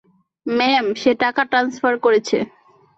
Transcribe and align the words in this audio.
Ma'am, 0.45 0.85
সে 0.95 1.11
টাকা 1.23 1.41
transfer 1.51 1.93
করছে। 2.05 2.37